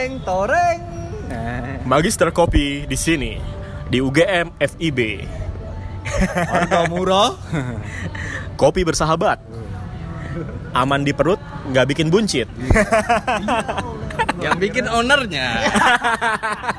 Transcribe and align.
Toreng, 0.00 0.24
toreng. 0.24 0.80
Nah, 1.28 1.84
Magister 1.84 2.32
Kopi 2.32 2.88
di 2.88 2.96
sini 2.96 3.36
di 3.84 4.00
UGM 4.00 4.56
FIB. 4.56 5.28
harga 6.40 6.88
murah. 6.88 7.36
Kopi 8.64 8.80
bersahabat. 8.80 9.44
Aman 10.72 11.04
di 11.04 11.12
perut, 11.12 11.36
nggak 11.68 11.92
bikin 11.92 12.08
buncit. 12.08 12.48
Yang 14.44 14.72
bikin 14.72 14.88
ownernya. 14.88 15.68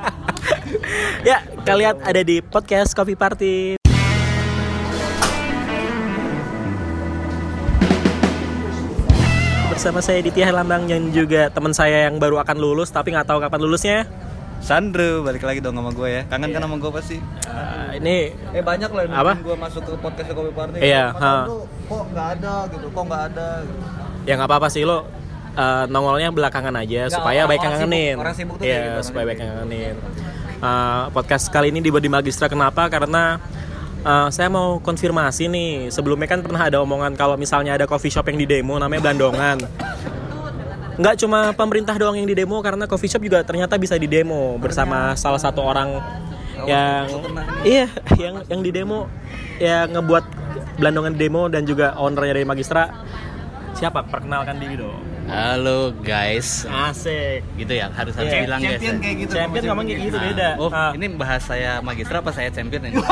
ya, 1.30 1.46
kalian 1.62 2.02
ada 2.02 2.26
di 2.26 2.42
podcast 2.42 2.98
Kopi 2.98 3.14
Party. 3.14 3.81
Bersama 9.72 10.04
saya 10.04 10.20
Ditya 10.20 10.46
Herlambang 10.46 10.86
dan 10.86 11.10
juga 11.10 11.48
teman 11.48 11.72
saya 11.72 12.06
yang 12.06 12.20
baru 12.20 12.38
akan 12.38 12.58
lulus 12.58 12.92
tapi 12.92 13.16
nggak 13.16 13.24
tahu 13.26 13.40
kapan 13.40 13.60
lulusnya. 13.60 13.98
Sandro, 14.62 15.26
balik 15.26 15.42
lagi 15.42 15.58
dong 15.58 15.74
sama 15.74 15.90
gue 15.90 16.10
ya. 16.12 16.22
Kangen 16.30 16.54
kan 16.54 16.62
sama 16.62 16.76
gue 16.78 16.92
pasti. 16.94 17.18
Eh, 17.18 17.90
ini 17.98 18.18
Eh 18.52 18.62
banyak 18.62 18.92
lah 18.94 19.04
Apa? 19.10 19.34
gue 19.42 19.56
masuk 19.58 19.82
ke 19.82 19.94
podcast 19.98 20.28
Kopi 20.30 20.52
Party. 20.54 20.78
Iya. 20.78 21.16
Sandro, 21.16 21.66
kok 21.88 22.04
nggak 22.14 22.28
ada 22.38 22.54
gitu, 22.70 22.88
kok 22.88 23.04
nggak 23.04 23.24
ada. 23.28 23.48
Gitu. 23.64 23.80
ya 24.22 24.38
nggak 24.38 24.50
apa-apa 24.54 24.70
sih 24.70 24.86
lo 24.86 25.02
eh, 25.52 25.84
nongolnya 25.90 26.30
belakangan 26.30 26.76
aja 26.78 27.02
Nggak, 27.02 27.16
supaya 27.18 27.40
orang- 27.40 27.50
baik 27.50 27.58
yang 27.58 27.66
orang 27.66 27.82
ngangenin. 27.82 28.06
sibuk- 28.06 28.22
orang 28.22 28.36
sibuk 28.38 28.56
tuh 28.56 28.66
gitu, 28.70 29.00
supaya 29.02 29.24
baik 29.26 29.40
yang 29.40 29.50
ngangenin. 29.56 29.96
Eh, 30.62 31.04
podcast 31.10 31.46
kali 31.50 31.68
ini 31.74 31.80
dibuat 31.82 32.04
di 32.06 32.12
Magistra 32.12 32.46
kenapa? 32.46 32.86
Karena 32.86 33.42
eh, 34.02 34.28
saya 34.34 34.48
mau 34.50 34.82
konfirmasi 34.82 35.48
nih. 35.48 35.72
Sebelumnya 35.94 36.28
kan 36.30 36.42
pernah 36.42 36.62
ada 36.68 36.82
omongan 36.82 37.14
kalau 37.14 37.36
misalnya 37.38 37.78
ada 37.78 37.86
coffee 37.86 38.12
shop 38.12 38.30
yang 38.30 38.40
di 38.42 38.48
demo 38.50 38.78
namanya 38.78 39.10
Blandongan. 39.10 39.58
Nggak 41.02 41.16
cuma 41.24 41.56
pemerintah 41.56 41.96
doang 41.98 42.20
yang 42.20 42.28
di 42.28 42.36
demo 42.36 42.60
karena 42.62 42.86
coffee 42.86 43.10
shop 43.10 43.24
juga 43.24 43.42
ternyata 43.42 43.80
bisa 43.80 43.96
di 43.98 44.06
demo 44.06 44.60
bersama 44.60 45.16
salah 45.18 45.40
satu 45.40 45.64
orang 45.64 45.98
yang 46.70 47.06
iya 47.66 47.90
yang 48.22 48.46
yang 48.46 48.62
di 48.62 48.70
demo 48.70 49.10
yang 49.58 49.90
ngebuat 49.98 50.26
Blandongan 50.78 51.18
demo 51.18 51.50
dan 51.50 51.66
juga 51.66 51.98
ownernya 51.98 52.38
dari 52.38 52.46
Magistra 52.46 52.90
siapa 53.74 54.06
perkenalkan 54.06 54.62
diri 54.62 54.78
dong 54.78 55.11
Halo 55.24 55.94
guys. 55.98 56.66
asik 56.66 57.46
Gitu 57.56 57.74
ya, 57.74 57.88
harus 57.90 58.14
harus 58.14 58.28
Iya, 58.28 58.42
bilang 58.44 58.60
guys. 58.60 58.72
Champion 58.74 58.94
ya. 58.94 59.00
kayak 59.00 59.16
gitu. 59.20 59.32
champion 59.32 59.62
ngomong 59.64 59.86
kayak 59.86 60.00
gitu 60.02 60.18
Nah, 60.18 60.26
beda 60.28 60.50
Oh, 60.58 60.70
Ah. 60.70 60.92
ini 60.92 61.06
bahas 61.12 61.42
saya 61.42 61.72
magistra 61.80 62.18
apa 62.18 62.32
saya 62.32 62.50
champion 62.50 62.82
ini? 62.84 62.98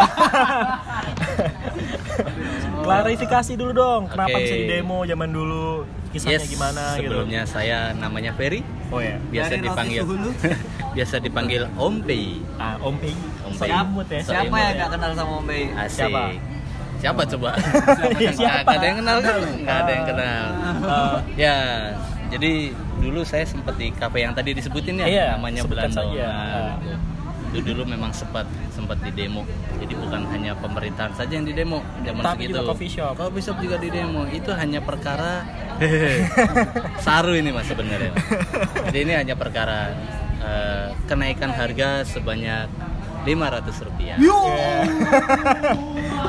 klarifikasi 2.80 3.54
dulu 3.54 3.72
dong 3.72 4.02
kenapa 4.08 4.34
Oke. 4.34 4.44
bisa 4.44 4.56
di 4.56 4.66
demo 4.68 5.06
zaman 5.06 5.30
dulu 5.30 5.86
kisahnya 6.10 6.42
yes, 6.42 6.50
gimana 6.50 6.82
gitu 6.96 7.06
sebelumnya 7.06 7.42
saya 7.46 7.78
namanya 7.94 8.34
Ferry, 8.34 8.66
oh 8.90 8.98
ya 8.98 9.22
biasa 9.30 9.52
Dari 9.52 9.64
dipanggil 9.64 10.02
biasa 10.98 11.16
dipanggil 11.22 11.62
Om 11.72 11.96
Pei. 12.02 12.42
ah 12.58 12.82
om 12.82 12.98
Pei 12.98 13.14
Om 13.46 13.54
So 13.54 13.62
Pei. 13.62 13.70
imut 13.72 14.08
ya 14.10 14.22
Siapa 14.26 14.50
yang 14.50 14.74
ya. 14.74 14.76
nggak 14.76 14.90
kenal 14.90 15.12
sama 15.14 15.34
Om 15.38 15.46
Bay? 15.46 15.64
Asik. 15.70 16.02
Siapa? 16.02 16.24
Siapa 17.00 17.22
coba? 17.26 17.50
Siapa? 18.36 18.70
Ada 18.70 18.86
yang 18.86 18.98
kenal 19.00 19.18
kan? 19.20 19.36
Nggak 19.40 19.78
ada 19.78 19.92
yang 19.92 20.06
kenal. 20.06 20.44
Ah, 20.84 21.18
Ya, 21.34 21.56
jadi 22.28 22.52
dulu 23.00 23.24
saya 23.24 23.44
sempat 23.44 23.74
di 23.76 23.90
kafe 23.90 24.22
yang 24.22 24.34
tadi 24.34 24.52
disebutin 24.52 25.00
ya, 25.00 25.06
Iya, 25.08 25.26
namanya 25.34 25.64
saja. 25.90 26.28
Nah, 26.28 26.76
Ah. 26.76 27.00
itu 27.50 27.60
dulu 27.66 27.82
memang 27.84 28.12
sempat 28.12 28.46
sempat 28.70 29.00
di 29.00 29.10
demo. 29.10 29.42
Jadi 29.76 29.92
bukan 29.96 30.22
hanya 30.30 30.54
pemerintahan 30.54 31.12
saja 31.16 31.34
yang 31.34 31.44
di 31.44 31.52
demo 31.52 31.82
zaman 32.00 32.22
Tapi 32.22 32.46
segitu. 32.46 32.50
juga 32.54 32.62
coffee 32.70 32.92
shop. 32.92 33.12
Coffee 33.16 33.42
shop 33.42 33.58
juga 33.58 33.76
di 33.76 33.90
demo. 33.90 34.22
Itu 34.28 34.54
hanya 34.54 34.80
perkara 34.80 35.44
saru 37.00 37.34
ini 37.34 37.50
mas 37.50 37.66
sebenarnya. 37.66 38.12
Jadi 38.86 38.98
ini 39.00 39.14
hanya 39.16 39.34
perkara 39.34 39.90
eh, 40.40 40.88
kenaikan 41.06 41.50
harga 41.50 42.06
sebanyak 42.06 42.70
500 43.26 43.82
rupiah. 43.82 44.18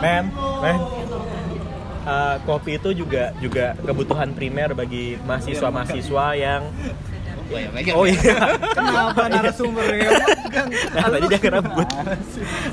men 0.01 0.25
men 0.61 0.79
Uh, 2.01 2.41
kopi 2.43 2.75
itu 2.75 2.97
juga 2.97 3.29
juga 3.37 3.77
kebutuhan 3.79 4.33
primer 4.33 4.73
bagi 4.73 5.21
mahasiswa-mahasiswa 5.21 6.27
yang 6.33 6.65
Oh, 7.47 7.59
ya, 7.59 7.69
Megan. 7.69 7.93
oh 7.93 8.07
iya 8.07 8.35
Kenapa 8.73 9.27
narasumber 9.27 9.85
ya? 9.91 10.11
nah 10.97 11.07
tadi 11.09 11.27
dia 11.27 11.37
kerebut 11.39 11.85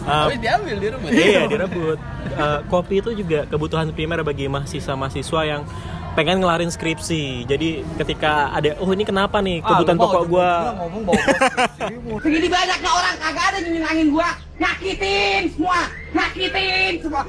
Uh, 0.06 0.32
Tapi 0.32 0.38
diambil 0.38 0.76
di 0.78 0.88
rumah. 0.88 1.10
iya 1.12 1.44
direbut 1.44 2.00
Uh, 2.34 2.60
kopi 2.68 3.02
itu 3.02 3.12
juga 3.18 3.44
kebutuhan 3.44 3.92
primer 3.92 4.22
bagi 4.22 4.48
mahasiswa-mahasiswa 4.48 5.42
yang 5.44 5.68
pengen 6.14 6.40
ngelarin 6.40 6.70
skripsi 6.70 7.44
jadi 7.44 7.84
ketika 7.98 8.50
ada 8.50 8.80
oh 8.80 8.90
ini 8.90 9.04
kenapa 9.04 9.38
nih 9.38 9.60
kebutuhan 9.60 9.98
pokok 9.98 10.24
gua 10.26 10.50
ngomong 10.78 11.02
bawa 11.04 11.20
bos. 11.20 12.22
Segini 12.22 12.48
banyaknya 12.48 12.90
orang 12.90 13.16
kagak 13.18 13.44
ada 13.44 13.58
yang 13.60 13.74
nyenangin 13.76 14.08
gua. 14.10 14.30
Nyakitin 14.58 15.54
semua, 15.54 15.86
nyakitin 16.18 16.94
semua. 17.06 17.22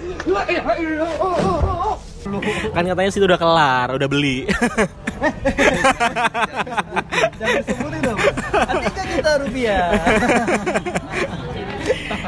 kan 2.74 2.84
katanya 2.84 3.10
sih 3.12 3.22
udah 3.24 3.38
kelar 3.40 3.88
udah 3.94 4.08
beli 4.10 4.44
Jangan 7.38 7.62
sebutin 7.64 8.00
dong. 8.02 8.18
Nanti 8.52 8.88
kan 8.92 9.06
kita 9.08 9.32
rupiah. 9.42 9.86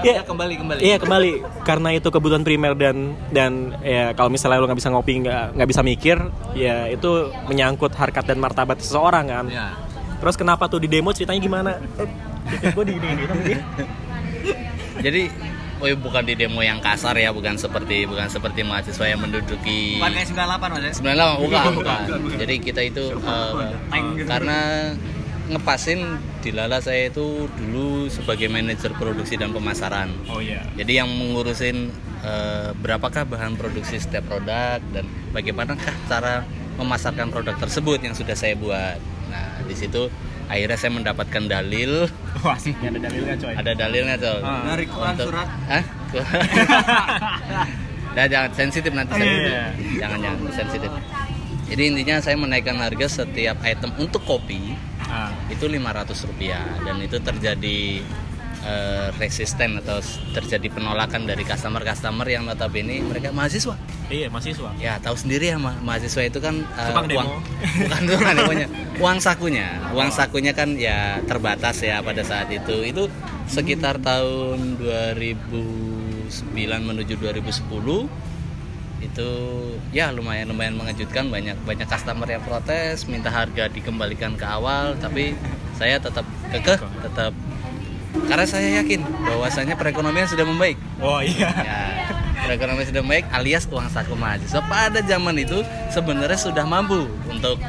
ya 0.06 0.22
kembali 0.25 0.55
kembali. 0.56 0.81
Iya 0.81 0.97
kembali 0.99 1.32
karena 1.67 1.88
itu 1.94 2.09
kebutuhan 2.09 2.43
primer 2.47 2.72
dan 2.75 3.15
dan 3.34 3.75
ya 3.84 4.12
kalau 4.17 4.32
misalnya 4.32 4.62
lo 4.62 4.67
nggak 4.71 4.81
bisa 4.81 4.91
ngopi 4.93 5.12
nggak 5.27 5.44
nggak 5.59 5.69
bisa 5.69 5.82
mikir 5.84 6.19
ya 6.56 6.88
itu 6.88 7.31
menyangkut 7.47 7.93
harkat 7.94 8.25
dan 8.25 8.38
martabat 8.41 8.81
seseorang 8.81 9.27
kan. 9.28 9.47
Ya. 9.50 9.77
Terus 10.21 10.37
kenapa 10.37 10.69
tuh 10.69 10.81
di 10.81 10.88
demo 10.88 11.12
ceritanya 11.12 11.41
gimana? 11.41 11.72
gue 12.77 12.84
di 12.84 12.94
ini 12.99 13.09
ini 13.15 13.55
Jadi 15.00 15.22
oh, 15.81 15.87
ya, 15.88 15.97
bukan 15.97 16.22
di 16.28 16.34
demo 16.37 16.61
yang 16.61 16.78
kasar 16.78 17.16
ya, 17.16 17.33
bukan 17.33 17.56
seperti 17.56 18.05
bukan 18.05 18.28
seperti 18.28 18.61
mahasiswa 18.62 19.05
yang 19.09 19.21
menduduki 19.21 19.97
Bukan 19.97 20.12
kayak 20.12 20.28
98 20.28 20.61
mas 20.71 20.83
ya? 20.84 20.93
sebenarnya 20.93 21.27
bukan, 21.41 21.65
bukan. 21.81 22.00
Jadi 22.37 22.55
kita 22.61 22.81
itu 22.84 23.05
eh, 23.16 24.25
karena 24.28 24.59
ngepasin 25.50 26.22
di 26.41 26.55
Lala 26.55 26.78
saya 26.78 27.11
itu 27.11 27.50
dulu 27.59 28.06
sebagai 28.06 28.47
manajer 28.47 28.94
produksi 28.94 29.34
dan 29.34 29.50
pemasaran. 29.50 30.15
Oh 30.31 30.38
iya. 30.38 30.62
Jadi 30.78 31.03
yang 31.03 31.11
mengurusin 31.11 31.91
eh, 32.22 32.71
berapakah 32.78 33.27
bahan 33.27 33.59
produksi 33.59 33.99
setiap 33.99 34.31
produk 34.31 34.78
dan 34.94 35.05
bagaimanakah 35.34 35.94
cara 36.06 36.47
memasarkan 36.78 37.28
produk 37.34 37.59
tersebut 37.59 37.99
yang 38.00 38.15
sudah 38.15 38.38
saya 38.38 38.55
buat. 38.56 38.97
Nah, 39.28 39.61
di 39.67 39.75
situ 39.77 40.09
akhirnya 40.50 40.75
saya 40.75 40.91
mendapatkan 40.93 41.43
dalil, 41.47 42.11
Wah 42.43 42.53
asiknya 42.53 42.91
ada 42.91 43.00
dalilnya 43.00 43.34
coy. 43.37 43.55
ada 43.55 43.72
dalilnya 43.72 44.16
tuh. 44.19 44.38
Ah. 44.41 44.62
Dari 44.69 44.84
Quran 44.84 45.15
Untuk- 45.15 45.28
surat. 45.31 45.49
Hah? 45.65 45.84
Nah, 48.11 48.27
jangan 48.27 48.50
sensitif 48.50 48.91
nanti 48.91 49.15
Iya, 49.15 49.22
sensitif. 49.22 49.47
iya. 49.47 49.65
Jangan 50.03 50.19
jangan 50.19 50.38
sensitif. 50.53 50.91
Jadi 51.71 51.83
intinya 51.87 52.16
saya 52.19 52.34
menaikkan 52.34 52.75
harga 52.75 53.06
setiap 53.22 53.62
item 53.62 53.94
untuk 53.97 54.19
kopi 54.25 54.75
Ah. 55.06 55.31
itu 55.47 55.62
500 55.65 56.19
rupiah 56.25 56.59
dan 56.81 56.99
itu 56.99 57.19
terjadi 57.19 58.03
eh, 58.60 59.09
resisten 59.16 59.81
atau 59.81 59.98
terjadi 60.31 60.69
penolakan 60.69 61.25
dari 61.25 61.43
customer-customer 61.43 62.25
yang 62.25 62.44
notabene 62.44 63.00
mereka 63.00 63.31
mahasiswa. 63.31 63.75
Iya 64.10 64.26
mahasiswa. 64.28 64.71
Ya 64.76 64.98
tahu 64.98 65.16
sendiri 65.16 65.50
ya 65.50 65.59
ma- 65.59 65.78
mahasiswa 65.81 66.22
itu 66.22 66.38
kan 66.38 66.60
Tukang 66.66 67.06
demo. 67.06 67.20
uang 67.20 67.31
bukan 67.87 68.00
tukang 68.06 68.34
demonya, 68.34 68.66
uang 69.03 69.19
sakunya, 69.19 69.69
uang 69.93 70.10
sakunya 70.10 70.53
kan 70.53 70.75
ya 70.75 71.19
terbatas 71.25 71.81
ya 71.81 72.03
pada 72.03 72.20
saat 72.20 72.50
itu. 72.50 72.82
Itu 72.82 73.06
sekitar 73.47 73.99
tahun 73.99 74.78
2009 74.78 76.31
menuju 76.62 77.15
2010 77.19 78.31
itu 79.00 79.31
ya 79.91 80.12
lumayan 80.12 80.53
lumayan 80.53 80.76
mengejutkan 80.76 81.32
banyak 81.32 81.56
banyak 81.65 81.88
customer 81.88 82.28
yang 82.28 82.44
protes 82.44 83.09
minta 83.09 83.32
harga 83.32 83.66
dikembalikan 83.66 84.37
ke 84.37 84.44
awal 84.44 84.93
tapi 85.00 85.32
saya 85.72 85.97
tetap 85.97 86.22
kekeh 86.53 86.76
tetap 87.00 87.32
karena 88.27 88.47
saya 88.47 88.83
yakin 88.83 89.01
bahwasanya 89.23 89.75
perekonomian 89.75 90.27
sudah 90.27 90.43
membaik 90.43 90.77
Oh 90.99 91.23
iya. 91.23 91.51
ya 91.51 91.81
perekonomian 92.41 92.89
sudah 92.89 93.03
baik 93.05 93.25
alias 93.31 93.69
uang 93.69 93.87
saku 93.87 94.17
mahasiswa 94.17 94.61
pada 94.67 95.01
zaman 95.05 95.37
itu 95.39 95.62
sebenarnya 95.89 96.39
sudah 96.41 96.65
mampu 96.67 97.07
untuk 97.29 97.61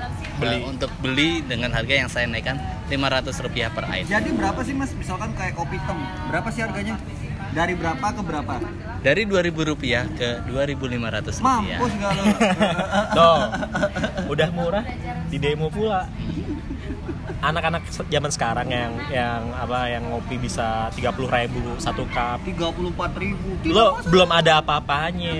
beli 0.41 0.57
untuk 0.65 0.89
beli 1.03 1.45
dengan 1.45 1.69
harga 1.69 1.93
yang 1.93 2.09
saya 2.09 2.25
naikkan 2.25 2.57
500 2.89 3.45
rupiah 3.45 3.69
per 3.69 3.85
item 3.87 4.09
Jadi 4.09 4.29
berapa 4.33 4.59
sih 4.65 4.73
mas? 4.73 4.89
Misalkan 4.97 5.31
kayak 5.37 5.53
kopi 5.53 5.77
hitam, 5.77 6.01
berapa 6.27 6.47
sih 6.49 6.65
harganya? 6.65 6.97
Dari 7.51 7.75
berapa 7.75 8.07
ke 8.15 8.21
berapa? 8.23 8.55
dari 9.01 9.25
2000 9.25 9.71
rupiah 9.73 10.05
ke 10.07 10.45
2500 10.45 11.41
rupiah 11.41 11.41
Mampus 11.41 11.91
gak 11.97 12.11
lo? 12.13 12.23
Tuh. 13.17 13.39
Udah 14.29 14.49
murah 14.53 14.85
di 15.27 15.37
demo 15.41 15.67
pula. 15.73 16.05
Anak-anak 17.41 17.81
zaman 18.05 18.31
sekarang 18.31 18.67
yang 18.69 18.93
yang 19.09 19.41
apa 19.51 19.89
yang 19.89 20.05
ngopi 20.07 20.37
bisa 20.37 20.93
30.000 20.93 21.25
ribu 21.49 21.73
satu 21.77 22.05
cup. 22.07 22.39
34 22.45 23.17
ribu. 23.17 23.49
Lo 23.65 23.97
belum 24.05 24.29
ada 24.29 24.61
apa-apanya 24.61 25.33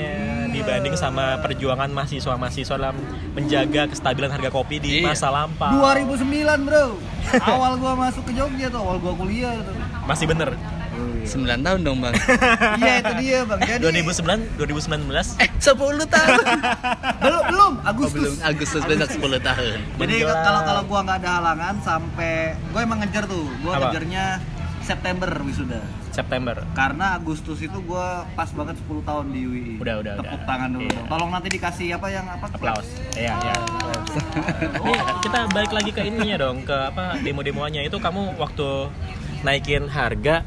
dibanding 0.50 0.98
sama 0.98 1.38
perjuangan 1.40 1.88
mahasiswa-mahasiswa 1.88 2.76
dalam 2.76 2.98
menjaga 3.32 3.88
kestabilan 3.88 4.34
harga 4.34 4.50
kopi 4.50 4.82
di 4.82 4.90
Iya. 5.00 5.08
masa 5.08 5.30
lampau 5.30 5.78
2009 5.78 6.68
bro. 6.68 6.86
Awal 7.40 7.74
gua 7.78 7.94
masuk 7.96 8.26
ke 8.28 8.34
Jogja 8.34 8.68
tuh 8.68 8.82
awal 8.82 8.98
gua 8.98 9.14
kuliah 9.14 9.56
tuh. 9.62 9.78
Masih 10.04 10.26
bener 10.26 10.58
9 10.92 11.28
tahun 11.64 11.80
dong 11.82 11.98
bang. 12.00 12.14
Iya 12.82 12.94
itu 13.00 13.14
dia 13.20 13.40
bang. 13.46 13.60
Jadi 13.62 13.80
2009 14.04 14.60
2019 14.60 15.40
eh 15.40 15.50
10 15.56 15.78
tahun. 16.08 16.38
Belum 17.24 17.44
belum 17.48 17.74
oh, 17.78 17.90
Agustus 17.90 18.20
belum. 18.20 18.36
Agustus 18.44 18.82
besok 18.84 19.10
10 19.16 19.40
tahun. 19.42 19.78
Jadi 19.96 20.16
kalau 20.26 20.62
kalau 20.62 20.82
gua 20.84 21.00
nggak 21.04 21.18
ada 21.22 21.32
halangan 21.40 21.76
sampai 21.80 22.34
gua 22.70 22.82
emang 22.82 23.00
ngejar 23.00 23.24
tuh. 23.26 23.46
Gua 23.62 23.78
Apa? 23.78 23.90
ngejarnya 23.90 24.42
September 24.82 25.30
wisuda. 25.46 25.80
September. 26.12 26.60
Karena 26.74 27.16
Agustus 27.16 27.62
itu 27.62 27.78
gua 27.82 28.28
pas 28.36 28.52
banget 28.52 28.76
10 28.84 29.00
tahun 29.02 29.26
di 29.32 29.42
UI 29.42 29.66
Udah, 29.80 30.04
udah, 30.04 30.14
tepuk 30.20 30.36
udah. 30.36 30.44
tangan 30.44 30.70
dulu 30.70 30.84
Iya. 30.84 30.98
dong. 30.98 31.08
Tolong 31.08 31.30
nanti 31.32 31.48
dikasih 31.50 31.88
apa 31.96 32.08
yang 32.10 32.26
apa? 32.28 32.46
Aplaus. 32.52 32.88
Iya 33.16 33.32
iya 33.38 33.56
ini 34.76 34.92
kita 35.22 35.40
balik 35.48 35.72
lagi 35.72 35.92
ke 35.92 36.02
ininya 36.04 36.36
dong 36.38 36.68
ke 36.68 36.74
apa 36.74 37.16
demo-demonya 37.18 37.80
itu 37.82 37.96
kamu 37.96 38.36
waktu 38.36 38.92
naikin 39.42 39.88
harga 39.88 40.44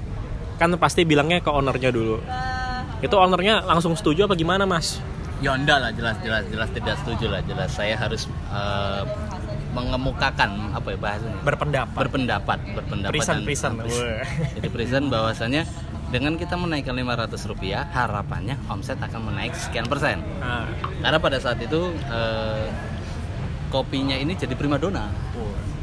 kan 0.65 0.73
pasti 0.81 1.05
bilangnya 1.05 1.45
ke 1.45 1.53
ownernya 1.53 1.93
dulu. 1.93 2.17
Itu 3.05 3.21
ownernya 3.21 3.69
langsung 3.69 3.93
setuju 3.93 4.25
apa 4.25 4.33
gimana 4.33 4.65
mas? 4.65 4.97
Ya 5.45 5.53
enggak 5.53 5.77
lah 5.77 5.93
jelas 5.93 6.17
jelas 6.25 6.49
jelas 6.49 6.69
tidak 6.73 6.97
setuju 7.05 7.29
lah. 7.29 7.45
Jelas 7.45 7.69
saya 7.77 8.01
harus 8.01 8.25
eh, 8.49 9.03
mengemukakan 9.77 10.73
apa 10.73 10.89
ya 10.89 10.99
bahasanya? 10.99 11.39
Berpendapat. 11.45 12.01
Berpendapat 12.01 12.59
berpendapat 12.73 13.13
Present, 13.13 13.45
dan-. 13.45 13.85
Wah. 13.85 14.25
jadi 14.57 14.69
present 14.81 15.07
bahwasannya 15.13 15.63
dengan 16.09 16.39
kita 16.41 16.55
menaikkan 16.57 16.95
500 16.95 17.51
rupiah 17.51 17.85
harapannya 17.91 18.57
omset 18.73 18.97
akan 18.97 19.35
menaik 19.35 19.53
sekian 19.53 19.85
persen. 19.85 20.25
Ah, 20.41 20.65
karena 21.05 21.19
pada 21.21 21.37
saat 21.43 21.61
itu 21.61 21.93
eh, 22.09 22.67
kopinya 23.69 24.17
ini 24.17 24.33
jadi 24.39 24.55
primadona 24.57 25.11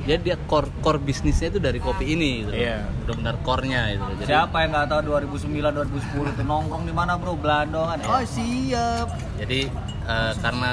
jadi 0.06 0.20
dia 0.22 0.36
core 0.50 0.70
core 0.82 0.98
bisnisnya 0.98 1.54
itu 1.54 1.60
dari 1.62 1.78
kopi 1.78 2.18
ini 2.18 2.46
gitu. 2.46 2.52
Iya. 2.54 2.86
benar-benar 3.06 3.36
core-nya 3.46 3.82
itu 3.94 4.10
jadi 4.22 4.30
siapa 4.30 4.56
yang 4.66 4.70
nggak 4.74 4.88
tahu 4.88 5.02
2009 5.22 6.32
2010 6.32 6.34
itu 6.38 6.44
nongkrong 6.46 6.84
di 6.88 6.94
mana 6.94 7.18
bro? 7.18 7.34
Belandongan 7.38 7.98
oh 8.08 8.24
siap. 8.26 9.08
Jadi 9.38 9.70
eh, 10.08 10.32
karena 10.42 10.70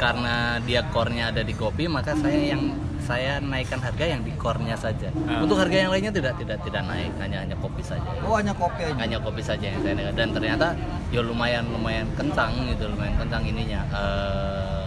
karena 0.00 0.34
dia 0.64 0.80
core-nya 0.90 1.30
ada 1.30 1.42
di 1.44 1.54
kopi 1.54 1.86
maka 1.86 2.16
saya 2.16 2.56
yang 2.56 2.74
saya 3.00 3.42
naikkan 3.42 3.82
harga 3.82 4.04
yang 4.06 4.22
di 4.22 4.30
core-nya 4.38 4.78
saja. 4.78 5.10
Ah. 5.26 5.42
untuk 5.42 5.58
harga 5.58 5.74
yang 5.74 5.90
lainnya 5.90 6.14
tidak 6.14 6.38
tidak 6.38 6.62
tidak 6.62 6.82
naik. 6.86 7.10
Hanya 7.18 7.42
hanya 7.42 7.56
kopi 7.58 7.82
saja. 7.82 8.06
Oh 8.22 8.38
hanya 8.38 8.54
kopi 8.54 8.86
aja? 8.86 8.94
Hanya 9.02 9.18
kopi 9.18 9.42
saja 9.42 9.66
yang 9.66 9.80
saya 9.82 9.98
naikkan. 9.98 10.14
Dan 10.14 10.28
ternyata 10.30 10.66
ya 11.10 11.20
lumayan 11.24 11.66
lumayan 11.74 12.06
kencang 12.14 12.54
gitu. 12.70 12.86
Lumayan 12.86 13.14
kencang 13.18 13.42
ininya. 13.42 13.80
Eh, 13.90 14.79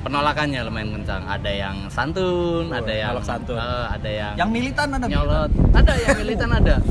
penolakannya 0.00 0.60
lumayan 0.62 0.90
kencang. 0.94 1.22
Ada 1.24 1.50
yang 1.50 1.76
santun 1.88 2.64
Oh, 2.66 2.76
ada 2.76 2.92
yang 2.92 3.14
santun. 3.20 3.56
eh, 3.56 3.84
ada 3.90 4.10
yang, 4.10 4.32
yang 4.36 4.50
militan 4.50 4.88
ada 4.90 5.06
nyolot. 5.06 5.50
ada 5.72 5.92
yang 5.96 6.16
militan 6.16 6.50
ada. 6.52 6.76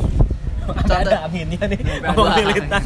Ada 0.70 0.96
ada 1.02 1.18
aminnya 1.26 1.66
nih. 1.66 1.82
Ngomong 1.82 2.30
militan. 2.46 2.82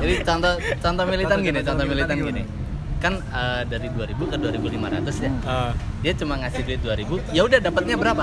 Jadi 0.00 0.14
contoh 0.24 0.52
contoh 0.80 1.04
militan 1.04 1.28
Contoh- 1.30 1.44
gini 1.44 1.58
contoh 1.58 1.68
contoh 1.68 1.84
militan 1.86 2.16
militan 2.16 2.32
gini 2.32 2.42
kan 3.00 3.16
eh, 3.16 3.62
dari 3.64 3.88
2000 3.88 4.12
ke 4.20 4.36
2500 4.36 5.24
ya 5.24 5.30
Ah, 5.42 5.72
dia 6.00 6.12
cuma 6.12 6.36
ngasih 6.36 6.62
duit 6.62 6.80
2000 6.80 7.32
ya 7.32 7.42
udah 7.42 7.58
dapatnya 7.58 7.96
berapa 7.96 8.22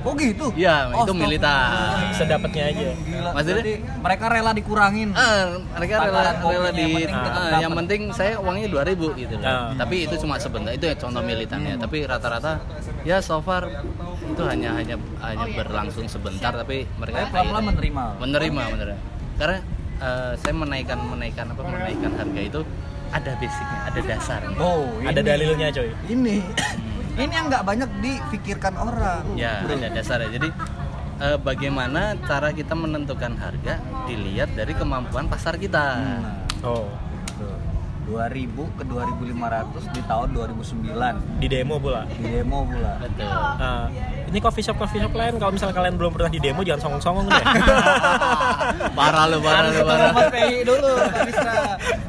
oh 0.00 0.12
gitu 0.14 0.54
Iya, 0.54 0.94
itu 0.94 1.02
stop. 1.04 1.18
militan. 1.18 1.66
sedapatnya 2.14 2.64
aja 2.64 2.86
Gila. 2.94 3.30
Maksudnya? 3.34 3.54
Berarti 3.58 3.74
mereka 3.98 4.24
rela 4.30 4.50
dikurangin 4.54 5.08
Ah, 5.12 5.58
mereka 5.74 5.94
rela, 6.00 6.20
rela 6.38 6.70
di 6.70 6.82
yang 6.84 6.94
penting 6.94 7.10
ah, 7.10 7.22
tetap 7.24 7.58
yang 7.58 7.72
penting 7.74 8.00
saya 8.14 8.32
uangnya 8.38 8.68
2000 8.70 9.20
gitu 9.20 9.34
loh. 9.34 9.44
Ah. 9.44 9.74
Tapi 9.74 9.96
itu 10.02 10.14
cuma 10.16 10.34
sebentar. 10.38 10.70
Itu 10.70 10.84
ya 10.86 10.94
contoh 10.94 11.20
militannya. 11.20 11.74
Tapi 11.76 11.96
rata-rata 12.04 12.52
ya 13.02 13.18
so 13.18 13.42
far 13.42 13.66
itu 14.24 14.42
hanya 14.44 14.74
hanya 14.74 14.94
hanya 15.20 15.46
berlangsung 15.52 16.06
sebentar 16.06 16.50
tapi 16.50 16.86
mereka 16.96 17.28
pelan-pelan 17.28 17.64
menerima 17.68 18.04
menerima 18.22 18.62
menerima. 18.70 18.96
Karena 19.34 19.58
eh, 19.98 20.32
saya 20.38 20.54
menaikkan 20.54 20.98
menaikkan 21.02 21.46
apa 21.48 21.62
menaikkan 21.62 22.10
harga 22.14 22.40
itu 22.40 22.60
ada 23.12 23.32
basicnya, 23.36 23.80
ada 23.88 24.00
dasarnya. 24.00 24.56
oh 24.58 24.88
ada 25.04 25.20
ini. 25.20 25.28
dalilnya 25.28 25.68
coy 25.70 25.88
ini 26.08 26.36
ini 27.22 27.32
yang 27.32 27.46
nggak 27.46 27.62
banyak 27.62 27.90
dipikirkan 28.02 28.74
orang 28.74 29.22
Ya, 29.38 29.62
ada 29.62 29.88
dasarnya. 29.90 30.30
Jadi 30.34 30.48
eh, 31.22 31.38
bagaimana 31.38 32.18
cara 32.26 32.50
kita 32.50 32.74
menentukan 32.74 33.38
harga 33.38 33.78
dilihat 34.06 34.50
dari 34.54 34.74
kemampuan 34.74 35.30
pasar 35.30 35.54
kita. 35.54 35.84
nah, 36.00 36.42
oh 36.66 36.90
tuh. 37.38 37.54
2000 38.04 38.76
ke 38.76 38.82
2500 38.84 39.96
di 39.96 40.00
tahun 40.04 40.28
2009 40.36 41.40
di 41.40 41.46
demo 41.48 41.80
pula 41.80 42.04
di 42.04 42.24
demo 42.28 42.68
pula 42.68 43.00
Betul. 43.00 43.24
Ah, 43.32 43.88
ini 44.34 44.42
coffee 44.42 44.66
shop 44.66 44.74
coffee 44.74 44.98
shop 44.98 45.14
lain 45.14 45.38
kalau 45.38 45.54
misalnya 45.54 45.78
kalian 45.78 45.94
belum 45.94 46.10
pernah 46.10 46.26
di 46.26 46.42
demo 46.42 46.66
jangan 46.66 46.90
songong-songong 46.90 47.30
deh 47.30 47.38
parah 48.98 49.24
lu, 49.30 49.38
parah 49.38 49.70
lu, 49.70 49.80
parah. 49.86 50.10
Mas 50.10 50.26
PI 50.34 50.56
dulu 50.66 50.90
Pak 50.98 51.22
Bisra. 51.22 51.54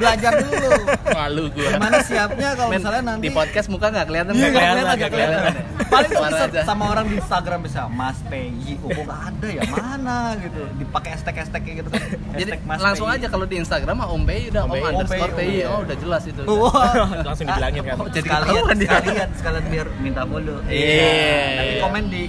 belajar 0.02 0.32
dulu 0.42 0.70
Malu 1.14 1.44
gua. 1.54 1.70
gimana 1.78 1.98
siapnya 2.02 2.50
kalau 2.58 2.70
misalnya 2.74 3.02
nanti 3.06 3.22
di 3.22 3.30
podcast 3.30 3.68
muka 3.70 3.94
nggak 3.94 4.06
kelihatan 4.10 4.34
Iya, 4.34 4.42
nggak 4.42 4.58
kelihatan, 4.58 4.96
nggak 4.98 5.12
kelihatan. 5.14 5.54
Paling 5.96 6.12
bisa 6.12 6.46
aja. 6.48 6.62
sama 6.68 6.84
orang 6.92 7.06
di 7.08 7.16
Instagram 7.18 7.60
bisa 7.64 7.82
Mas 7.88 8.20
PI, 8.28 8.72
oh 8.84 8.90
kok 8.92 9.04
nggak 9.08 9.22
ada 9.32 9.48
ya 9.48 9.62
mana 9.72 10.18
gitu, 10.40 10.62
dipakai 10.76 11.10
hashtag 11.16 11.36
hashtag 11.40 11.62
kayak 11.64 11.76
gitu 11.84 11.90
kan. 11.90 12.02
Jadi 12.36 12.52
Mas 12.68 12.80
langsung 12.84 13.08
PI. 13.08 13.16
aja 13.20 13.28
kalau 13.32 13.46
di 13.48 13.56
Instagram 13.60 13.96
mah 13.96 14.08
Om 14.12 14.24
Pei 14.28 14.42
udah 14.52 14.62
Om 14.66 14.70
Om, 14.70 14.76
Pei, 14.76 14.84
underscore 14.92 15.32
Om 15.32 15.38
Pei, 15.40 15.50
Pei. 15.56 15.70
oh, 15.70 15.80
udah 15.82 15.96
jelas 15.98 16.24
itu. 16.28 16.42
Langsung 17.28 17.46
dibilangin 17.48 17.82
kan 17.82 17.96
Oh, 17.96 18.08
jadi 18.12 18.28
sekalian, 18.28 18.64
sekalian, 18.76 19.30
sekalian 19.40 19.66
biar 19.72 19.88
minta 20.04 20.22
follow. 20.28 20.58
Iya. 20.68 21.12
Nanti 21.58 21.76
komen 21.82 22.04
di 22.12 22.24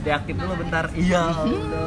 deaktif 0.00 0.34
dulu 0.34 0.54
bentar. 0.56 0.84
Iya. 0.92 1.22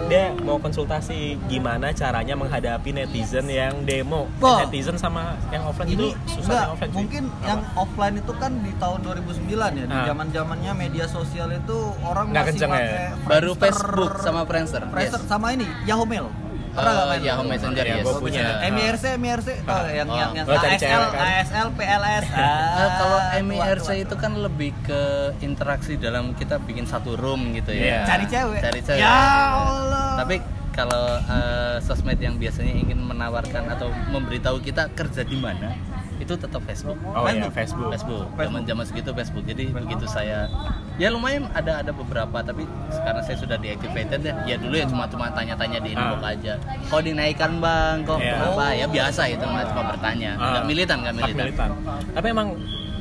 dia 0.03 0.35
mau 0.37 0.57
konsultasi 0.57 1.19
gimana 1.45 1.89
caranya 1.91 2.33
menghadapi 2.33 2.91
netizen 2.91 3.47
yang 3.47 3.81
demo 3.81 4.27
Wah. 4.37 4.61
netizen 4.61 4.93
sama 4.95 5.39
yang 5.47 5.63
offline 5.63 5.89
Ini 5.89 5.95
itu 5.95 6.07
susah 6.29 6.43
enggak, 6.43 6.59
yang 6.59 6.71
offline 6.71 6.89
cuy. 6.89 6.97
mungkin 6.99 7.23
Apa? 7.25 7.45
yang 7.45 7.61
offline 7.75 8.15
itu 8.17 8.33
kan 8.35 8.51
di 8.57 8.71
tahun 8.75 8.99
2009 9.01 9.49
ya, 9.73 9.85
di 9.85 9.95
Ah. 9.95 10.05
zaman-zamannya 10.05 10.71
media 10.75 11.05
sosial 11.07 11.49
itu 11.49 11.77
orang 12.01 12.25
Nggak 12.29 12.43
masih 12.43 12.51
kenceng 12.53 12.69
ya? 12.69 12.75
pakai 12.75 12.91
Baru 13.23 13.51
Friendster, 13.51 13.63
Facebook 13.63 14.11
sama 14.19 14.41
Friendster. 14.43 14.81
Friendster 14.85 15.19
Yes. 15.19 15.29
sama 15.29 15.47
ini 15.49 15.65
Yahoo 15.83 16.05
Mail. 16.05 16.27
Oh, 16.73 16.81
nggak 16.81 17.05
main? 17.07 17.21
Yahoo 17.21 17.45
Messenger 17.45 17.85
Ya, 17.85 17.95
yes. 17.95 18.03
gua 18.03 18.13
punya. 18.17 18.43
Ah. 18.57 18.67
MIRC, 18.67 19.03
MIRC, 19.15 19.47
oh, 19.63 19.85
yang 19.87 20.07
Oh. 20.09 20.17
yang 20.17 20.31
yang 20.33 20.45
ASL, 20.47 21.01
kan? 21.07 21.21
ASL, 21.21 21.67
PLS. 21.73 22.25
Eh, 22.33 22.41
Ah, 22.41 22.89
kalau 22.97 23.17
tua, 23.21 23.41
MIRC 23.41 23.87
tua. 23.87 24.01
itu 24.01 24.15
kan 24.17 24.31
lebih 24.35 24.71
ke 24.81 25.01
interaksi 25.39 25.93
dalam 25.95 26.33
kita 26.33 26.57
bikin 26.59 26.83
satu 26.83 27.13
room 27.13 27.53
gitu 27.53 27.69
Iya. 27.69 28.01
ya. 28.01 28.09
cari 28.09 28.25
cewek. 28.25 28.59
Cari 28.59 28.79
cewek. 28.81 28.99
Ya 28.99 29.13
Allah. 29.53 30.09
Tapi 30.19 30.35
kalau 30.71 31.05
eh, 31.19 31.75
sosmed 31.79 32.17
yang 32.17 32.35
biasanya 32.35 32.73
ingin 32.73 32.97
menawarkan 32.99 33.69
atau 33.69 33.93
memberitahu 34.09 34.57
kita 34.57 34.89
kerja 34.89 35.21
di 35.21 35.37
mana, 35.37 35.77
itu 36.17 36.33
tetap 36.33 36.61
Facebook. 36.63 36.97
oh 37.03 37.25
iya 37.25 37.45
Facebook. 37.49 37.93
Facebook 37.93 37.93
Facebook. 37.93 38.25
Zaman 38.39 38.61
zaman 38.63 38.83
segitu 38.83 39.09
Facebook. 39.11 39.45
Jadi 39.45 39.69
begitu 39.69 40.05
saya 40.05 40.49
ya 40.93 41.09
lumayan 41.09 41.49
ada 41.51 41.81
ada 41.81 41.89
beberapa 41.89 42.37
tapi 42.39 42.69
karena 42.91 43.21
saya 43.21 43.35
sudah 43.35 43.57
deactivated 43.57 44.21
ya. 44.21 44.33
Ya 44.45 44.55
dulu 44.55 44.75
ya 44.75 44.85
cuma 44.85 45.05
cuma 45.05 45.29
tanya-tanya 45.29 45.79
di 45.79 45.91
inbox 45.91 46.21
Ah. 46.21 46.31
aja. 46.31 46.53
Kok 46.85 47.01
dinaikkan 47.01 47.51
Bang? 47.57 48.03
Kok 48.03 48.17
Iya. 48.17 48.33
berapa? 48.35 48.65
Ya 48.73 48.85
biasa 48.87 49.21
itu 49.27 49.41
namanya 49.41 49.67
cuma 49.67 49.83
bertanya. 49.89 50.31
Ah. 50.33 50.45
Enggak 50.47 50.63
militan, 50.65 50.97
enggak 50.99 51.13
Hak 51.15 51.27
militan. 51.33 51.69
tapi 52.13 52.27
emang 52.29 52.47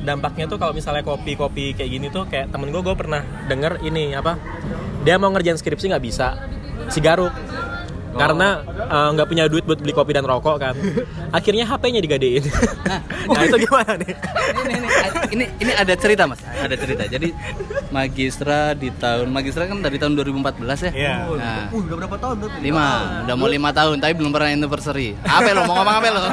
dampaknya 0.03 0.45
tuh 0.45 0.57
kalau 0.57 0.73
misalnya 0.73 0.99
kopi-kopi 1.01 1.71
kayak 1.71 1.89
gini 1.89 2.07
tuh 2.09 2.25
kayak 2.25 2.49
temen 2.49 2.69
gue 2.69 2.81
gue 2.81 2.91
pernah 2.91 3.23
denger 3.47 3.79
ini 3.81 4.11
apa 4.11 4.35
dia 4.99 5.15
mau 5.15 5.31
ngerjain 5.31 5.55
skripsi 5.55 5.87
nggak 5.87 6.03
bisa 6.03 6.35
si 6.87 6.99
garuk 6.99 7.31
karena 8.13 8.47
eh, 8.65 9.07
nggak 9.17 9.27
punya 9.27 9.43
duit 9.49 9.63
buat 9.65 9.79
beli 9.81 9.93
kopi 9.93 10.11
dan 10.13 10.25
rokok 10.25 10.57
kan. 10.61 10.75
Akhirnya 11.37 11.65
HP-nya 11.65 11.99
digadein. 11.99 12.43
Nah 13.29 13.41
itu 13.47 13.57
gimana 13.65 13.93
nih? 13.97 14.13
Ini, 14.13 14.73
ini, 14.73 14.85
ini 15.33 15.45
ini 15.65 15.71
ada 15.73 15.93
cerita 15.97 16.23
mas. 16.29 16.41
Ada 16.45 16.75
cerita. 16.77 17.03
Jadi 17.09 17.33
magistra 17.89 18.73
di 18.77 18.89
tahun 18.93 19.27
magistra 19.29 19.65
kan 19.65 19.81
dari 19.81 19.97
tahun 19.97 20.13
2014 20.17 20.89
ya? 20.89 20.91
Iya. 20.93 21.13
nah. 21.37 21.69
Uh, 21.73 21.81
udah 21.81 21.95
berapa 22.05 22.17
tahun 22.21 22.35
tuh? 22.41 22.49
lima. 22.61 22.87
Udah 23.25 23.35
mau 23.35 23.49
lima 23.49 23.69
tahun 23.73 23.97
tapi 23.97 24.13
belum 24.17 24.31
pernah 24.31 24.49
anniversary. 24.53 25.17
Apa 25.25 25.49
lo? 25.53 25.61
Mau 25.65 25.75
ngomong 25.81 25.95
apa 25.97 26.07
lo? 26.09 26.21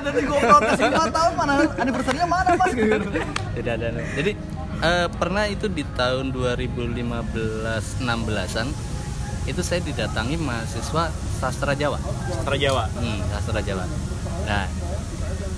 Tadi 0.00 0.26
gue 0.26 0.38
protes 0.42 0.80
5 0.80 0.90
tahun 1.12 1.32
mana? 1.38 1.52
Anniversary-nya 1.76 2.26
mana 2.26 2.50
Mas? 2.56 2.72
Gitu. 2.72 2.98
tidak 3.54 3.72
ada 3.76 3.88
jadi 4.16 4.32
eh, 4.80 5.08
pernah 5.12 5.44
itu 5.46 5.66
di 5.68 5.84
tahun 5.94 6.32
2015 6.32 8.00
16an 8.00 8.66
itu 9.42 9.60
saya 9.60 9.80
didatangi 9.80 10.36
mahasiswa 10.36 11.08
sastra 11.34 11.72
Jawa 11.72 11.96
sastra 12.28 12.56
Jawa 12.56 12.84
Hmm, 12.92 13.18
sastra 13.30 13.60
Jawa. 13.60 13.84
Nah, 14.42 14.66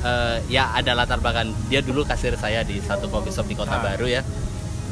eh, 0.02 0.36
ya 0.48 0.70
ada 0.70 0.92
latar 0.92 1.18
belakang 1.18 1.50
dia 1.66 1.80
dulu 1.80 2.02
kasir 2.02 2.34
saya 2.34 2.62
di 2.62 2.78
satu 2.78 3.06
coffee 3.06 3.30
shop 3.30 3.44
di 3.44 3.54
Kota 3.54 3.72
Ah. 3.72 3.82
Baru 3.84 4.06
ya. 4.06 4.22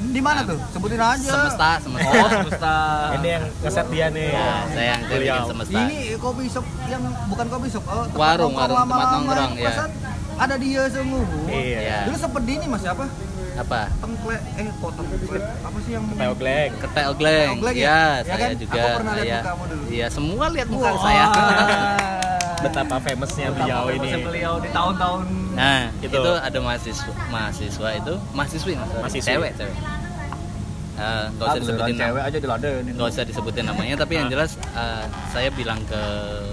Di 0.00 0.18
mana 0.18 0.42
tuh? 0.42 0.56
Sebutin 0.70 0.97
aja. 0.97 1.28
semesta 1.28 1.76
semesta 1.78 2.09
Oh, 2.11 2.28
semesta. 2.28 2.75
Ini 3.16 3.28
yang 3.30 3.44
ngeset 3.61 3.87
dia 3.88 4.06
nih. 4.09 4.28
ya 4.28 4.49
saya 4.66 4.87
yang 4.88 5.00
saya 5.04 5.18
bikin 5.20 5.44
semesta 5.47 5.78
Ini 5.78 5.99
kopi 6.16 6.44
shop 6.47 6.66
yang 6.88 7.02
bukan 7.28 7.47
kopi 7.47 7.68
shop, 7.68 7.85
oh, 7.85 8.04
tempat 8.09 8.18
Warung, 8.18 8.52
warung, 8.52 8.78
tempat 8.80 9.06
nongkrong, 9.12 9.52
yang 9.54 9.70
ya. 9.70 9.85
Ada 10.40 10.54
dia 10.56 10.82
semua. 10.88 11.20
Iya. 11.47 11.78
Ya. 11.78 11.99
Dulu 12.09 12.16
sempet 12.16 12.42
di 12.42 12.52
ini 12.56 12.66
Mas 12.66 12.82
apa? 12.82 13.04
Apa 13.52 13.80
Tengkle 13.97 14.37
eh 14.57 14.69
kok 14.73 14.90
apa 15.61 15.78
sih 15.80 15.92
yang 15.92 16.04
ketel 16.07 16.33
gleng 16.35 16.71
Ketel 16.78 17.11
gleng 17.14 17.54
ya? 17.66 17.75
ya, 17.75 17.75
Ya 17.75 17.99
saya 18.25 18.38
kan? 18.40 18.50
juga 18.57 18.80
Aku 18.80 18.90
pernah 18.97 19.14
lihat 19.14 19.26
ya, 19.26 19.40
mukamu 19.40 19.64
dulu. 19.66 19.85
ya 19.90 20.07
semua 20.09 20.45
lihat 20.49 20.69
muka 20.69 20.87
Wah. 20.87 21.00
saya 21.00 21.25
Betapa 22.61 22.97
famousnya 23.00 23.47
Betapa 23.49 23.59
beliau 23.59 23.83
ini. 23.88 24.11
beliau 24.21 24.54
di 24.59 24.69
tahun-tahun 24.69 25.21
nah 25.50 25.83
Itu. 25.99 26.14
itu, 26.14 26.33
ada 26.38 26.59
mahasiswa 26.59 27.12
mahasiswa 27.26 27.88
itu 27.95 28.14
mahasiswi. 28.30 28.73
Mahasiswi. 28.76 29.26
cewek 29.26 29.52
cewek 29.54 29.76
Eh, 30.92 31.25
nggak 31.33 31.40
Ah, 31.40 31.49
usah 31.50 31.61
disebutin 31.64 31.80
nama- 31.90 32.02
cewek 32.04 32.23
aja 32.23 32.38
diladenin. 32.38 32.92
nggak 32.92 33.09
usah 33.09 33.25
disebutin 33.25 33.64
namanya 33.64 33.95
tapi 33.97 34.12
yang 34.14 34.28
jelas 34.28 34.50
eh, 34.71 35.04
saya 35.26 35.49
bilang 35.50 35.80
ke 35.87 35.97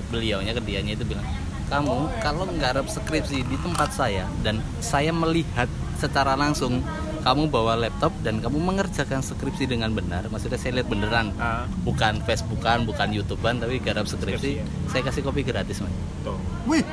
beliaunya 0.08 0.56
ke 0.56 0.64
dianya 0.64 0.96
itu 0.96 1.04
bilang 1.04 1.28
kamu 1.68 1.96
kalau 2.18 2.48
nggarap 2.48 2.88
skripsi 2.88 3.44
di 3.44 3.58
tempat 3.60 3.92
saya 3.92 4.24
dan 4.40 4.64
saya 4.80 5.12
melihat 5.12 5.68
secara 5.98 6.34
langsung 6.34 6.80
kamu 7.20 7.44
bawa 7.48 7.76
laptop 7.76 8.14
dan 8.22 8.38
kamu 8.38 8.56
mengerjakan 8.56 9.20
skripsi 9.20 9.68
dengan 9.68 9.92
benar 9.92 10.26
maksudnya 10.28 10.56
saya 10.56 10.78
lihat 10.78 10.88
beneran 10.88 11.34
Ah, 11.36 11.66
bukan 11.82 12.22
Facebookan 12.22 12.84
bukan 12.84 13.12
YouTubean 13.12 13.58
tapi 13.58 13.78
garap 13.78 14.06
skripsi 14.06 14.38
Skripsi, 14.38 14.52
ya. 14.56 14.66
saya 14.88 15.02
kasih 15.04 15.22
kopi 15.22 15.42
gratis 15.42 15.80
mas 15.80 15.92
tuh. 16.22 16.38
Wih, 16.64 16.86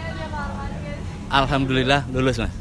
Alhamdulillah 1.28 2.06
lulus 2.08 2.38
mas 2.38 2.52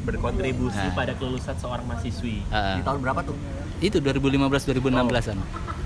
Berkontribusi 0.00 0.80
Nah. 0.80 0.96
pada 0.96 1.12
kelulusan 1.12 1.52
seorang 1.54 1.84
mahasiswi. 1.84 2.40
Ah, 2.48 2.74
di 2.74 2.82
tahun 2.82 2.98
berapa 3.00 3.20
tuh? 3.22 3.36
itu 3.78 3.96
2015 3.96 4.64
2016an 4.66 5.36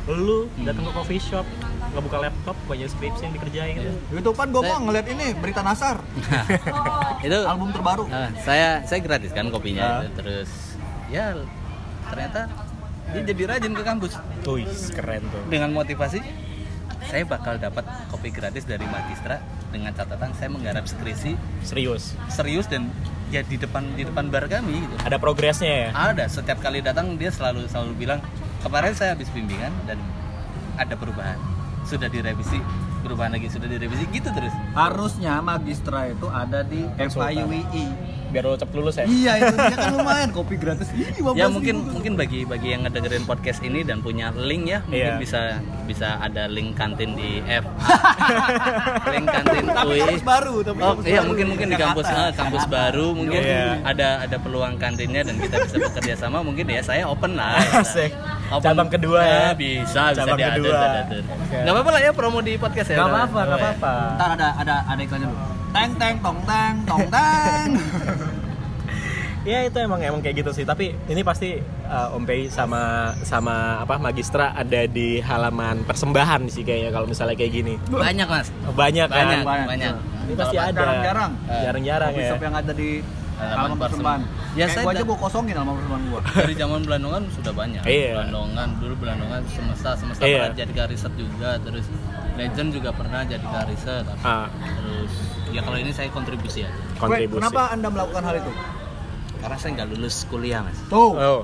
Lu 0.09 0.47
Hmm. 0.49 0.65
datang 0.65 0.85
ke 0.85 0.93
coffee 0.93 1.19
shop, 1.19 1.47
ngebuka 1.95 2.19
laptop, 2.21 2.57
banyak 2.65 2.87
skripsi 2.87 3.23
yang 3.23 3.33
dikerjain. 3.33 3.75
Itu 4.11 4.31
kan 4.31 4.51
gue 4.51 4.59
Saya- 4.59 4.71
mau 4.71 4.81
ngeliat 4.85 5.07
ini 5.07 5.27
berita 5.33 5.61
Nasar, 5.61 6.03
itu 7.27 7.39
album 7.41 7.71
terbaru. 7.71 8.05
Ah, 8.09 8.29
saya 8.39 8.83
saya 8.83 9.01
gratis 9.01 9.31
kan 9.31 9.49
kopinya 9.49 10.03
itu. 10.03 10.13
terus 10.17 10.51
ya 11.07 11.33
ternyata 12.05 12.51
dia 13.07 13.23
jadi 13.25 13.43
rajin 13.47 13.73
ke 13.73 13.83
kampus 13.83 14.13
Wih, 14.45 14.67
keren 14.91 15.23
tuh. 15.25 15.43
dengan 15.47 15.71
motivasi 15.71 16.19
saya 17.05 17.23
bakal 17.23 17.57
dapat 17.57 17.85
kopi 18.09 18.29
gratis 18.29 18.65
dari 18.65 18.83
magistra 18.83 19.39
dengan 19.69 19.93
catatan 19.93 20.33
saya 20.33 20.49
menggarap 20.49 20.85
skripsi 20.85 21.37
Serius. 21.61 22.17
serius 22.27 22.65
dan 22.65 22.89
ya 23.29 23.41
di 23.41 23.57
depan 23.57 23.85
di 23.93 24.03
depan 24.03 24.29
bar 24.29 24.47
kami 24.47 24.81
gitu. 24.81 24.95
Ada 25.01 25.17
progresnya 25.17 25.71
ya? 25.71 25.89
ada 25.93 26.25
setiap 26.27 26.59
kali 26.59 26.81
datang 26.81 27.15
dia 27.15 27.29
selalu 27.29 27.69
selalu 27.69 27.93
bilang 27.95 28.21
kemarin 28.61 28.93
saya 28.93 29.13
habis 29.13 29.29
bimbingan 29.29 29.71
dan 29.85 30.01
ada 30.75 30.95
perubahan 30.95 31.37
sudah 31.85 32.09
direvisi 32.09 32.59
perubahan 33.05 33.37
lagi 33.37 33.53
sudah 33.53 33.69
direvisi 33.69 34.09
gitu 34.11 34.33
terus 34.33 34.53
Harusnya 34.73 35.39
magistra 35.45 36.09
itu 36.11 36.27
ada 36.33 36.65
di. 36.65 36.89
FIUI. 36.97 37.87
Biar 38.35 38.45
lu 38.45 38.57
cepet 38.57 38.75
lulus 38.75 38.95
ya? 38.97 39.07
Iya 39.07 39.33
itu 39.39 39.55
dia 39.55 39.77
kan 39.77 39.95
lumayan 39.95 40.29
kopi 40.29 40.55
gratis. 40.57 40.91
Ini 40.91 41.07
15 41.15 41.35
ya 41.35 41.47
mungkin 41.47 41.75
ribu. 41.79 41.91
mungkin 41.95 42.13
bagi 42.15 42.41
bagi 42.43 42.69
yang 42.69 42.83
ngedengerin 42.83 43.23
podcast 43.23 43.63
ini 43.63 43.81
dan 43.81 44.01
punya 44.01 44.35
link 44.35 44.67
ya 44.67 44.83
mungkin 44.83 45.07
Iya. 45.07 45.23
bisa 45.23 45.41
bisa 45.85 46.19
ada 46.19 46.45
link 46.47 46.75
kantin 46.75 47.15
di 47.15 47.39
F 47.45 47.63
link 49.13 49.27
kantin 49.29 49.65
Tapi 49.69 49.87
UI 49.89 50.01
kampus 50.01 50.25
baru, 50.25 50.55
tapi 50.61 50.79
oh 50.79 50.87
kampus 50.93 51.05
iya 51.05 51.15
baru. 51.15 51.29
mungkin 51.29 51.47
mungkin 51.47 51.67
di 51.69 51.77
kampus 51.77 52.07
Jakarta. 52.07 52.27
eh, 52.27 52.33
kampus 52.35 52.65
baru 52.67 53.07
mungkin 53.13 53.41
Iya. 53.41 53.65
ada 53.85 54.09
ada 54.21 54.37
peluang 54.37 54.75
kantinnya 54.77 55.23
dan 55.23 55.35
kita 55.37 55.57
bisa 55.63 55.77
bekerja 55.81 56.15
sama 56.19 56.39
mungkin 56.41 56.65
ya 56.67 56.83
saya 56.83 57.07
open 57.07 57.33
lah 57.35 57.55
Asik. 57.81 58.11
Cabang 58.57 58.89
kedua 58.89 59.21
ya. 59.21 59.47
bisa 59.53 60.11
bisa 60.11 60.15
Cabang 60.17 60.39
diatur, 60.39 60.67
kedua. 60.67 60.83
diatur. 60.93 61.23
Oke. 61.25 61.57
nggak 61.57 61.73
apa-apa 61.73 61.91
lah 61.93 62.01
ya 62.01 62.11
promo 62.11 62.39
di 62.41 62.55
podcast 62.57 62.89
ya 62.89 62.97
Gak 62.97 63.09
apa-apa, 63.09 63.41
gak 63.41 63.47
ya. 63.47 63.57
apa-apa. 63.57 63.93
Ntar 64.11 64.29
ada 64.33 64.49
ada 64.57 64.75
ada 64.85 65.01
iklannya 65.01 65.29
dulu. 65.29 65.54
Teng 65.75 65.93
teng 65.99 66.17
tong 66.21 66.39
teng 66.45 66.75
tong 66.87 67.05
teng. 67.11 67.71
Ya 69.45 69.61
itu 69.61 69.77
emang 69.77 70.01
emang 70.01 70.25
kayak 70.25 70.41
gitu 70.41 70.57
sih. 70.57 70.65
Tapi 70.65 70.97
ini 71.05 71.21
pasti 71.21 71.61
uh, 71.85 72.17
Om 72.17 72.25
Pei 72.25 72.49
sama 72.49 73.13
sama 73.21 73.77
apa 73.77 74.01
Magistra 74.01 74.57
ada 74.57 74.89
di 74.89 75.21
halaman 75.21 75.85
persembahan 75.85 76.49
sih 76.49 76.65
kayaknya 76.65 76.89
kalau 76.89 77.05
misalnya 77.05 77.37
kayak 77.37 77.53
gini. 77.53 77.77
banyak 77.85 78.25
mas 78.25 78.49
Banyak 78.73 79.05
kan? 79.05 79.45
banyak 79.45 79.69
banyak 79.69 79.95
Ini 80.25 80.33
pasti 80.35 80.57
ada. 80.57 80.73
Jarang-jarang. 80.73 81.33
Jarang-jarang 81.45 82.11
Kopi 82.11 82.23
ya. 82.25 82.29
shop 82.33 82.41
yang 82.41 82.57
ada 82.57 82.73
di 82.73 82.91
Halaman 83.35 83.77
persembahan. 83.77 84.21
Ya, 84.23 84.31
Ya, 84.55 84.67
saya 84.71 84.85
gua 84.87 84.93
aja 84.95 85.03
gua 85.03 85.19
kosongin 85.21 85.53
halaman 85.53 85.75
persembahan 85.77 86.05
gua. 86.09 86.21
dari 86.25 86.55
zaman 86.55 86.81
Belandongan 86.81 87.23
sudah 87.29 87.53
banyak. 87.53 87.83
Iya. 87.85 88.11
Belandongan 88.17 88.69
dulu 88.81 88.95
Belandongan 88.97 89.43
semesta 89.45 89.91
semesta 89.93 90.23
Iya. 90.25 90.39
pernah 90.41 90.57
jadi 90.57 90.73
kariset 90.73 91.13
juga 91.13 91.51
terus 91.61 91.85
Legend 92.35 92.69
juga 92.73 92.91
pernah 92.91 93.21
jadi 93.23 93.45
kariset. 93.45 94.07
Ah, 94.23 94.49
Terus 94.49 95.13
ya 95.55 95.63
kalau 95.63 95.79
ini 95.79 95.95
saya 95.95 96.11
kontribusi 96.11 96.67
aja. 96.67 96.75
Weh, 96.75 96.99
kontribusi. 96.99 97.39
kenapa 97.39 97.63
Anda 97.71 97.89
melakukan 97.89 98.23
hal 98.27 98.37
itu? 98.43 98.53
Karena 99.39 99.57
saya 99.57 99.71
nggak 99.79 99.89
lulus 99.95 100.17
kuliah 100.27 100.61
mas. 100.67 100.79
Tuh. 100.91 101.15
Oh. 101.15 101.43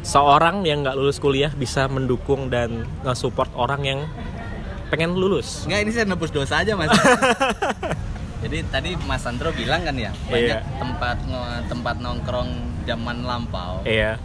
Seorang 0.00 0.64
yang 0.64 0.84
nggak 0.84 0.96
lulus 0.96 1.16
kuliah 1.16 1.52
bisa 1.52 1.88
mendukung 1.88 2.48
dan 2.48 2.84
nge-support 3.04 3.48
orang 3.52 3.82
yang 3.84 4.00
pengen 4.88 5.12
lulus. 5.14 5.64
Enggak 5.64 5.80
ini 5.80 5.90
saya 5.92 6.04
nebus 6.04 6.28
dosa 6.28 6.60
aja 6.60 6.76
mas. 6.76 6.92
Jadi 8.40 8.64
tadi 8.72 8.96
Mas 9.04 9.20
Sandro 9.20 9.52
bilang 9.52 9.84
kan 9.84 9.92
ya 9.92 10.16
banyak 10.32 10.64
Iya. 10.64 10.80
tempat 10.80 11.16
tempat 11.68 12.00
nongkrong 12.00 12.48
zaman 12.88 13.20
lampau 13.20 13.84
Iya. 13.84 14.16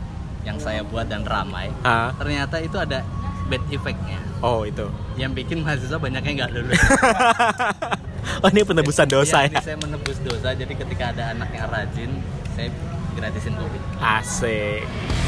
yang 0.48 0.56
saya 0.56 0.88
buat 0.88 1.12
dan 1.12 1.28
ramai. 1.28 1.68
Ah. 1.84 2.16
Ternyata 2.16 2.64
itu 2.64 2.80
ada 2.80 3.04
bad 3.46 3.62
effectnya 3.70 4.18
Oh 4.40 4.62
itu. 4.62 4.86
yang 5.16 5.32
bikin 5.32 5.62
mahasiswa 5.62 5.96
banyak 5.96 6.22
yang 6.22 6.36
nggak 6.38 6.52
lulus. 6.54 6.78
oh 8.44 8.50
ini 8.50 8.62
penebusan 8.62 9.08
dosa 9.08 9.42
Iya, 9.42 9.48
ya. 9.48 9.50
ini 9.50 9.58
saya 9.64 9.78
menebus 9.80 10.18
dosa. 10.22 10.50
Jadi 10.52 10.74
ketika 10.76 11.10
ada 11.10 11.32
anak 11.32 11.50
yang 11.50 11.66
rajin, 11.66 12.12
saya 12.54 12.70
gratisin 13.14 13.54
kopi. 13.56 13.80
Asik. 13.98 14.84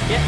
Ya, 0.05 0.21